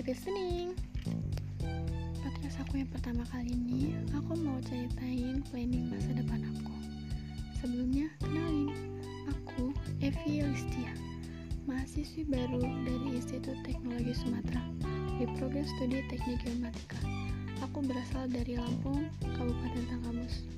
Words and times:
Happy 0.00 0.16
listening! 0.16 0.72
Podcast 2.24 2.56
aku 2.64 2.80
yang 2.80 2.88
pertama 2.88 3.20
kali 3.28 3.52
ini, 3.52 3.92
aku 4.16 4.32
mau 4.32 4.56
ceritain 4.64 5.44
planning 5.52 5.92
masa 5.92 6.16
depan 6.16 6.40
aku. 6.40 6.72
Sebelumnya, 7.60 8.08
kenalin, 8.24 8.96
aku 9.28 9.76
Evi 10.00 10.40
Listia, 10.40 10.96
mahasiswi 11.68 12.24
baru 12.32 12.64
dari 12.64 13.20
Institut 13.20 13.60
Teknologi 13.60 14.16
Sumatera 14.16 14.64
di 15.20 15.28
Program 15.36 15.68
Studi 15.68 16.00
Teknik 16.08 16.48
Geomatika. 16.48 16.96
Aku 17.68 17.84
berasal 17.84 18.24
dari 18.32 18.56
Lampung, 18.56 19.04
Kabupaten 19.36 19.84
Tanggamus. 19.84 20.48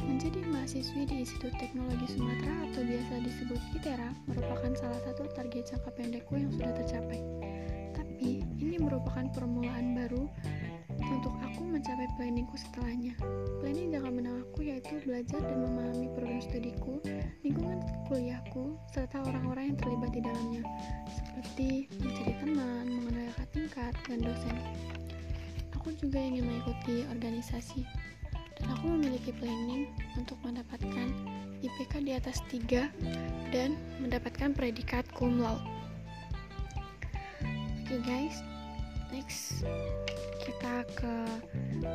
Menjadi 0.00 0.40
mahasiswi 0.48 1.04
di 1.04 1.28
Institut 1.28 1.52
Teknologi 1.60 2.08
Sumatera 2.08 2.72
atau 2.72 2.80
biasa 2.88 3.20
disebut 3.20 3.60
ITERA 3.76 4.16
merupakan 4.24 4.72
salah 4.80 5.00
satu 5.04 5.28
target 5.36 5.76
jangka 5.76 5.92
pendekku 5.92 6.40
yang 6.40 6.48
sudah 6.56 6.72
tercapai 6.72 7.20
tapi, 8.16 8.40
ini 8.64 8.80
merupakan 8.80 9.28
permulaan 9.28 9.92
baru 9.92 10.24
untuk 11.04 11.36
aku 11.36 11.68
mencapai 11.68 12.08
planningku 12.16 12.56
setelahnya. 12.56 13.12
Planning 13.60 13.92
jangka 13.92 14.08
menengah 14.08 14.40
aku 14.40 14.64
yaitu 14.64 14.96
belajar 15.04 15.36
dan 15.44 15.60
memahami 15.60 16.08
program 16.16 16.40
studiku, 16.40 16.96
lingkungan 17.44 17.84
kuliahku, 18.08 18.80
serta 18.88 19.20
orang-orang 19.20 19.68
yang 19.68 19.78
terlibat 19.84 20.10
di 20.16 20.24
dalamnya, 20.24 20.64
seperti 21.12 21.68
mencari 22.00 22.34
teman, 22.40 22.84
mengenal 22.88 23.28
kakak 23.36 23.48
tingkat, 23.52 23.94
dan 24.08 24.18
dosen. 24.24 24.56
Aku 25.76 25.92
juga 26.00 26.16
ingin 26.16 26.48
mengikuti 26.48 27.04
organisasi, 27.12 27.84
dan 28.56 28.66
aku 28.80 28.96
memiliki 28.96 29.36
planning 29.36 29.92
untuk 30.16 30.40
mendapatkan 30.40 31.12
IPK 31.60 32.00
di 32.00 32.16
atas 32.16 32.40
3 32.48 32.88
dan 33.52 33.76
mendapatkan 34.00 34.56
predikat 34.56 35.04
cum 35.12 35.36
laude. 35.36 35.75
Okay 37.96 38.28
guys, 38.28 38.44
next 39.08 39.64
kita 40.44 40.84
ke 41.00 41.14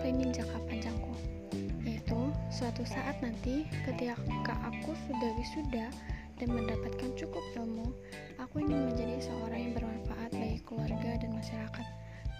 planning 0.01 0.33
jangka 0.33 0.57
panjangku 0.65 1.13
yaitu 1.85 2.17
suatu 2.49 2.81
saat 2.89 3.21
nanti 3.21 3.69
ketika 3.85 4.17
aku 4.65 4.97
sudah 5.05 5.29
wisuda 5.37 5.93
dan 6.41 6.49
mendapatkan 6.49 7.05
cukup 7.13 7.45
ilmu 7.53 7.93
aku 8.41 8.65
ingin 8.65 8.89
menjadi 8.89 9.29
seorang 9.29 9.61
yang 9.61 9.73
bermanfaat 9.77 10.33
bagi 10.33 10.57
keluarga 10.65 11.21
dan 11.21 11.37
masyarakat 11.37 11.85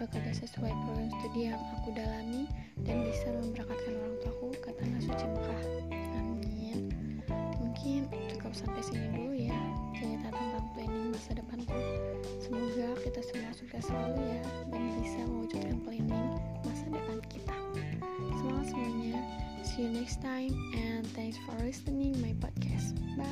bekerja 0.02 0.34
sesuai 0.42 0.74
program 0.82 1.14
studi 1.22 1.54
yang 1.54 1.62
aku 1.78 1.94
dalami 1.94 2.50
dan 2.82 3.06
bisa 3.06 3.30
memberangkatkan 3.30 3.94
orang 3.94 4.16
tuaku 4.26 4.50
ke 4.58 4.70
tanah 4.74 5.02
suci 5.06 5.26
Mekah. 5.38 5.64
Amin. 6.18 6.90
Mungkin 7.62 8.10
cukup 8.10 8.58
sampai 8.58 8.82
sini 8.82 9.06
dulu 9.14 9.38
ya 9.38 9.62
cerita 9.94 10.34
tentang 10.34 10.66
planning 10.74 11.14
masa 11.14 11.38
depanku. 11.38 11.78
Semoga 12.42 12.71
kita 13.02 13.22
semua 13.26 13.50
sukses 13.58 13.84
selalu 13.90 14.22
ya 14.22 14.44
dan 14.70 14.82
bisa 15.02 15.20
mewujudkan 15.26 15.78
planning 15.82 16.30
masa 16.62 16.86
depan 16.86 17.18
kita. 17.34 17.58
Semangat 18.38 18.66
semuanya. 18.70 19.20
See 19.66 19.90
you 19.90 19.92
next 19.92 20.22
time 20.22 20.54
and 20.78 21.02
thanks 21.18 21.42
for 21.42 21.58
listening 21.66 22.14
my 22.22 22.38
podcast. 22.38 22.94
Bye 23.18 23.26